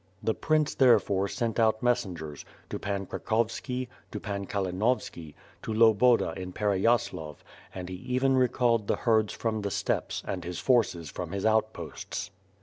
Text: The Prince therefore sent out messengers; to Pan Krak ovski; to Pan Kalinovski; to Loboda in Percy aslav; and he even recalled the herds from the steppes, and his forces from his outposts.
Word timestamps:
The 0.23 0.33
Prince 0.33 0.73
therefore 0.73 1.27
sent 1.27 1.59
out 1.59 1.83
messengers; 1.83 2.43
to 2.71 2.79
Pan 2.79 3.05
Krak 3.05 3.25
ovski; 3.27 3.87
to 4.09 4.19
Pan 4.19 4.47
Kalinovski; 4.47 5.35
to 5.61 5.71
Loboda 5.71 6.35
in 6.35 6.53
Percy 6.53 6.85
aslav; 6.85 7.35
and 7.75 7.87
he 7.87 7.97
even 7.97 8.35
recalled 8.35 8.87
the 8.87 8.95
herds 9.05 9.31
from 9.31 9.61
the 9.61 9.69
steppes, 9.69 10.23
and 10.25 10.43
his 10.43 10.57
forces 10.57 11.11
from 11.11 11.33
his 11.33 11.45
outposts. 11.45 12.31